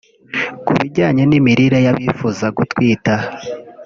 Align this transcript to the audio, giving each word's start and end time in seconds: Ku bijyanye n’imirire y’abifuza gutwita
Ku 0.65 0.71
bijyanye 0.79 1.23
n’imirire 1.25 1.77
y’abifuza 1.85 2.45
gutwita 2.57 3.13